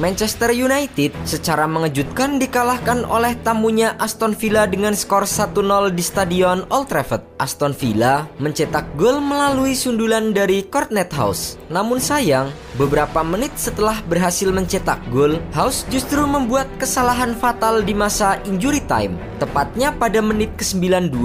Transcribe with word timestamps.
Manchester 0.00 0.48
United 0.56 1.12
secara 1.28 1.68
mengejutkan 1.68 2.40
dikalahkan 2.40 3.04
oleh 3.04 3.36
tamunya 3.44 3.92
Aston 4.00 4.32
Villa 4.32 4.64
dengan 4.64 4.96
skor 4.96 5.28
1-0 5.28 5.92
di 5.92 6.00
Stadion 6.00 6.64
Old 6.72 6.88
Trafford. 6.88 7.20
Aston 7.36 7.76
Villa 7.76 8.24
mencetak 8.40 8.96
gol 8.96 9.20
melalui 9.20 9.76
sundulan 9.76 10.32
dari 10.32 10.64
Courtney 10.64 11.04
House. 11.12 11.60
Namun 11.68 12.00
sayang, 12.00 12.48
beberapa 12.80 13.20
menit 13.20 13.52
setelah 13.60 14.00
berhasil 14.08 14.48
mencetak 14.48 14.96
gol, 15.12 15.36
House 15.52 15.84
justru 15.92 16.24
membuat 16.24 16.64
kesalahan 16.80 17.36
fatal 17.36 17.84
di 17.84 17.92
masa 17.92 18.40
injury 18.48 18.80
time. 18.88 19.20
Tepatnya 19.36 19.92
pada 19.92 20.24
menit 20.24 20.48
ke-92, 20.56 21.16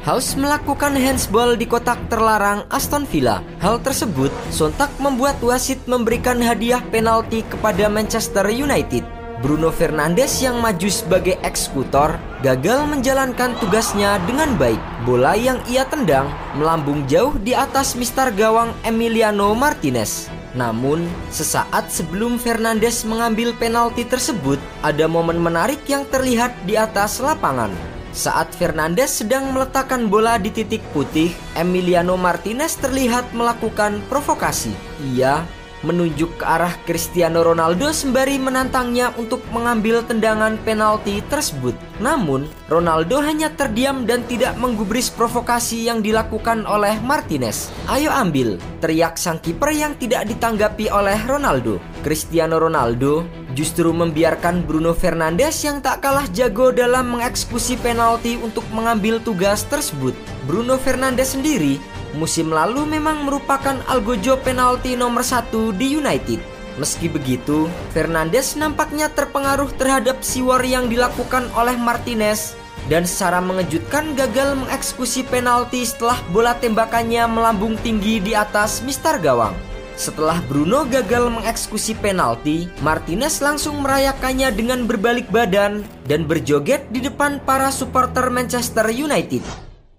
House 0.00 0.32
melakukan 0.32 0.96
handsball 0.96 1.60
di 1.60 1.68
kotak 1.68 2.00
terlarang 2.08 2.64
Aston 2.72 3.04
Villa. 3.04 3.44
Hal 3.60 3.84
tersebut 3.84 4.32
sontak 4.48 4.88
membuat 4.96 5.36
wasit 5.44 5.76
memberikan 5.84 6.40
hadiah 6.40 6.80
penalti 6.88 7.44
kepada 7.44 7.84
Manchester 7.92 8.48
United, 8.48 9.04
Bruno 9.44 9.68
Fernandes 9.68 10.40
yang 10.40 10.56
maju 10.56 10.88
sebagai 10.88 11.36
eksekutor 11.44 12.16
gagal 12.40 12.88
menjalankan 12.88 13.52
tugasnya 13.60 14.16
dengan 14.24 14.56
baik. 14.56 14.80
Bola 15.04 15.36
yang 15.36 15.60
ia 15.68 15.84
tendang 15.84 16.32
melambung 16.56 17.04
jauh 17.04 17.36
di 17.36 17.52
atas 17.52 17.92
mister 17.92 18.32
gawang 18.32 18.72
Emiliano 18.88 19.52
Martinez. 19.52 20.32
Namun, 20.56 21.04
sesaat 21.28 21.92
sebelum 21.92 22.40
Fernandes 22.40 23.04
mengambil 23.04 23.52
penalti 23.52 24.08
tersebut, 24.08 24.56
ada 24.80 25.04
momen 25.04 25.36
menarik 25.36 25.84
yang 25.84 26.08
terlihat 26.08 26.56
di 26.64 26.80
atas 26.80 27.20
lapangan. 27.20 27.89
Saat 28.10 28.58
Fernandes 28.58 29.22
sedang 29.22 29.54
meletakkan 29.54 30.10
bola 30.10 30.34
di 30.34 30.50
titik 30.50 30.82
putih, 30.90 31.30
Emiliano 31.54 32.18
Martinez 32.18 32.74
terlihat 32.74 33.30
melakukan 33.30 34.02
provokasi. 34.10 34.74
Ia 35.14 35.46
menunjuk 35.82 36.40
ke 36.40 36.44
arah 36.44 36.72
Cristiano 36.84 37.40
Ronaldo 37.40 37.92
sembari 37.92 38.36
menantangnya 38.36 39.12
untuk 39.16 39.40
mengambil 39.52 40.04
tendangan 40.04 40.60
penalti 40.62 41.24
tersebut. 41.32 41.72
Namun, 42.00 42.48
Ronaldo 42.68 43.20
hanya 43.20 43.52
terdiam 43.52 44.04
dan 44.04 44.24
tidak 44.28 44.56
menggubris 44.56 45.12
provokasi 45.12 45.88
yang 45.88 46.00
dilakukan 46.00 46.64
oleh 46.64 46.96
Martinez. 47.04 47.72
Ayo 47.88 48.12
ambil, 48.12 48.56
teriak 48.80 49.16
sang 49.16 49.40
kiper 49.40 49.72
yang 49.72 49.96
tidak 49.96 50.28
ditanggapi 50.28 50.88
oleh 50.88 51.16
Ronaldo. 51.28 51.80
Cristiano 52.00 52.56
Ronaldo 52.56 53.24
justru 53.52 53.90
membiarkan 53.90 54.64
Bruno 54.64 54.96
Fernandes 54.96 55.60
yang 55.66 55.82
tak 55.82 56.00
kalah 56.00 56.24
jago 56.32 56.70
dalam 56.70 57.12
mengeksekusi 57.18 57.76
penalti 57.82 58.38
untuk 58.40 58.64
mengambil 58.72 59.20
tugas 59.20 59.66
tersebut. 59.68 60.16
Bruno 60.48 60.80
Fernandes 60.80 61.36
sendiri 61.36 61.76
musim 62.16 62.50
lalu 62.50 62.86
memang 62.86 63.26
merupakan 63.26 63.78
algojo 63.86 64.38
penalti 64.40 64.94
nomor 64.98 65.22
satu 65.22 65.70
di 65.74 65.94
United. 65.98 66.40
Meski 66.78 67.12
begitu, 67.12 67.68
Fernandes 67.92 68.56
nampaknya 68.56 69.12
terpengaruh 69.12 69.68
terhadap 69.76 70.24
siwar 70.24 70.64
yang 70.64 70.88
dilakukan 70.88 71.50
oleh 71.52 71.76
Martinez 71.76 72.56
dan 72.88 73.04
secara 73.04 73.42
mengejutkan 73.44 74.16
gagal 74.16 74.56
mengeksekusi 74.56 75.26
penalti 75.28 75.84
setelah 75.84 76.16
bola 76.32 76.56
tembakannya 76.56 77.26
melambung 77.28 77.76
tinggi 77.84 78.22
di 78.22 78.32
atas 78.32 78.80
mister 78.80 79.20
gawang. 79.20 79.52
Setelah 80.00 80.40
Bruno 80.48 80.88
gagal 80.88 81.28
mengeksekusi 81.28 81.92
penalti, 82.00 82.72
Martinez 82.80 83.44
langsung 83.44 83.84
merayakannya 83.84 84.48
dengan 84.48 84.88
berbalik 84.88 85.28
badan 85.28 85.84
dan 86.08 86.24
berjoget 86.24 86.88
di 86.88 87.04
depan 87.04 87.36
para 87.44 87.68
supporter 87.68 88.32
Manchester 88.32 88.88
United. 88.88 89.44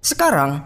Sekarang, 0.01 0.65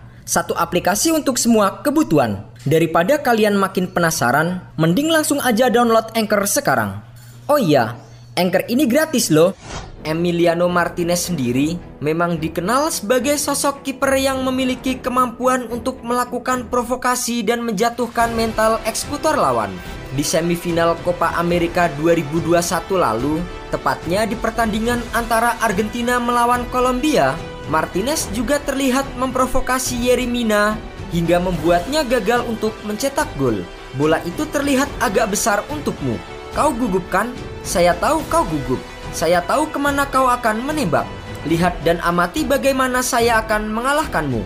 Satu 0.23 0.53
aplikasi 0.53 1.11
untuk 1.11 1.41
semua 1.41 1.81
kebutuhan. 1.81 2.45
Daripada 2.61 3.17
kalian 3.17 3.57
makin 3.57 3.89
penasaran, 3.89 4.61
mending 4.77 5.09
langsung 5.09 5.41
aja 5.41 5.65
download 5.67 6.13
Anchor 6.13 6.45
sekarang. 6.45 7.01
Oh 7.49 7.57
iya, 7.57 7.97
Anchor 8.37 8.63
ini 8.69 8.85
gratis 8.85 9.33
loh. 9.33 9.57
Emiliano 10.01 10.65
Martinez 10.65 11.29
sendiri 11.29 11.77
memang 12.01 12.41
dikenal 12.41 12.89
sebagai 12.89 13.37
sosok 13.37 13.85
kiper 13.85 14.17
yang 14.17 14.41
memiliki 14.41 14.97
kemampuan 14.97 15.69
untuk 15.69 16.01
melakukan 16.01 16.65
provokasi 16.73 17.45
dan 17.45 17.61
menjatuhkan 17.61 18.33
mental 18.33 18.81
eksekutor 18.89 19.37
lawan. 19.37 19.69
Di 20.17 20.25
semifinal 20.25 20.97
Copa 21.05 21.37
America 21.37 21.87
2021 22.01 22.57
lalu, 22.97 23.39
tepatnya 23.69 24.25
di 24.25 24.35
pertandingan 24.35 24.99
antara 25.13 25.55
Argentina 25.61 26.17
melawan 26.17 26.65
Kolombia, 26.73 27.37
Martinez 27.69 28.25
juga 28.33 28.57
terlihat 28.63 29.05
memprovokasi 29.19 30.09
Yerimina 30.09 30.79
hingga 31.11 31.37
membuatnya 31.37 32.01
gagal 32.07 32.41
untuk 32.47 32.73
mencetak 32.87 33.27
gol. 33.37 33.61
Bola 33.99 34.23
itu 34.23 34.47
terlihat 34.47 34.87
agak 35.03 35.35
besar 35.35 35.61
untukmu. 35.67 36.15
Kau 36.55 36.71
gugup 36.71 37.03
kan? 37.11 37.29
Saya 37.61 37.91
tahu 37.99 38.23
kau 38.31 38.47
gugup. 38.47 38.79
Saya 39.11 39.43
tahu 39.43 39.67
ke 39.67 39.77
mana 39.77 40.07
kau 40.07 40.31
akan 40.31 40.63
menembak. 40.63 41.03
Lihat 41.43 41.83
dan 41.83 41.99
amati 41.99 42.47
bagaimana 42.47 43.03
saya 43.03 43.43
akan 43.43 43.67
mengalahkanmu. 43.67 44.39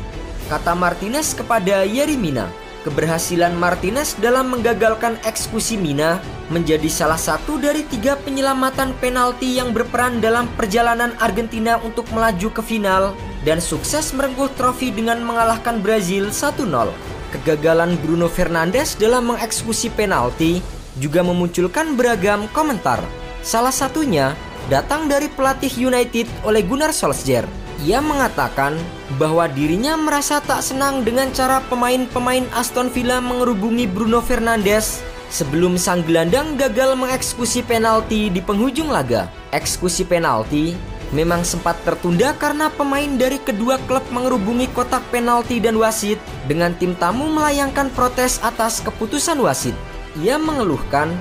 Kata 0.50 0.74
Martinez 0.74 1.38
kepada 1.38 1.86
Yerimina. 1.86 2.50
Keberhasilan 2.86 3.58
Martinez 3.58 4.14
dalam 4.22 4.54
menggagalkan 4.54 5.18
eksekusi 5.26 5.74
Mina 5.74 6.22
menjadi 6.54 6.86
salah 6.86 7.18
satu 7.18 7.58
dari 7.58 7.82
tiga 7.90 8.14
penyelamatan 8.14 8.94
penalti 9.02 9.58
yang 9.58 9.74
berperan 9.74 10.22
dalam 10.22 10.46
perjalanan 10.54 11.10
Argentina 11.18 11.82
untuk 11.82 12.06
melaju 12.14 12.54
ke 12.54 12.62
final 12.62 13.18
dan 13.42 13.58
sukses 13.58 14.14
merengkuh 14.14 14.54
trofi 14.54 14.94
dengan 14.94 15.18
mengalahkan 15.26 15.82
Brazil 15.82 16.30
1-0. 16.30 16.94
Kegagalan 17.34 17.98
Bruno 18.06 18.30
Fernandes 18.30 18.94
dalam 19.02 19.34
mengeksekusi 19.34 19.90
penalti 19.90 20.62
juga 21.02 21.26
memunculkan 21.26 21.98
beragam 21.98 22.46
komentar. 22.54 23.02
Salah 23.42 23.74
satunya 23.74 24.38
datang 24.70 25.10
dari 25.10 25.26
pelatih 25.26 25.74
United 25.74 26.30
oleh 26.46 26.62
Gunnar 26.62 26.94
Solskjaer 26.94 27.65
ia 27.84 28.00
mengatakan 28.00 28.80
bahwa 29.20 29.52
dirinya 29.52 30.00
merasa 30.00 30.40
tak 30.40 30.64
senang 30.64 31.04
dengan 31.04 31.28
cara 31.36 31.60
pemain-pemain 31.68 32.48
Aston 32.56 32.88
Villa 32.88 33.20
mengerubungi 33.20 33.84
Bruno 33.90 34.24
Fernandes 34.24 35.04
sebelum 35.28 35.76
sang 35.76 36.06
gelandang 36.08 36.56
gagal 36.56 36.96
mengeksekusi 36.96 37.66
penalti 37.68 38.32
di 38.32 38.40
penghujung 38.40 38.88
laga. 38.88 39.28
Eksekusi 39.52 40.08
penalti 40.08 40.72
memang 41.12 41.44
sempat 41.44 41.76
tertunda 41.84 42.32
karena 42.40 42.72
pemain 42.72 43.08
dari 43.20 43.38
kedua 43.44 43.76
klub 43.86 44.04
mengerubungi 44.08 44.72
kotak 44.72 45.04
penalti 45.12 45.60
dan 45.60 45.76
wasit 45.76 46.18
dengan 46.48 46.72
tim 46.80 46.96
tamu 46.96 47.28
melayangkan 47.28 47.92
protes 47.92 48.40
atas 48.40 48.80
keputusan 48.80 49.36
wasit. 49.44 49.76
Ia 50.24 50.40
mengeluhkan 50.40 51.12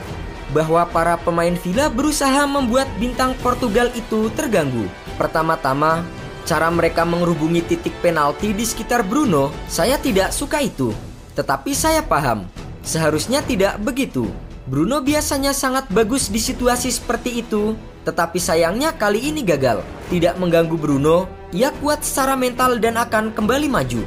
bahwa 0.55 0.87
para 0.87 1.19
pemain 1.19 1.59
Villa 1.59 1.91
berusaha 1.91 2.47
membuat 2.47 2.87
bintang 3.03 3.35
Portugal 3.43 3.91
itu 3.99 4.31
terganggu. 4.39 4.87
Pertama-tama, 5.19 6.07
Cara 6.45 6.69
mereka 6.69 7.09
mengerubungi 7.09 7.65
titik 7.65 7.97
penalti 8.05 8.53
di 8.53 8.69
sekitar 8.69 9.01
Bruno, 9.01 9.49
saya 9.65 9.97
tidak 9.97 10.29
suka 10.29 10.61
itu. 10.61 10.93
Tetapi 11.33 11.73
saya 11.73 12.05
paham, 12.05 12.45
seharusnya 12.85 13.41
tidak 13.41 13.81
begitu. 13.81 14.29
Bruno 14.69 15.01
biasanya 15.01 15.57
sangat 15.57 15.89
bagus 15.89 16.29
di 16.29 16.37
situasi 16.37 16.93
seperti 16.93 17.41
itu, 17.41 17.73
tetapi 18.05 18.37
sayangnya 18.37 18.93
kali 18.93 19.33
ini 19.33 19.41
gagal. 19.41 19.81
Tidak 20.13 20.37
mengganggu 20.37 20.77
Bruno, 20.77 21.25
ia 21.49 21.73
kuat 21.81 22.05
secara 22.05 22.37
mental 22.37 22.77
dan 22.77 23.01
akan 23.01 23.33
kembali 23.33 23.69
maju. 23.73 24.05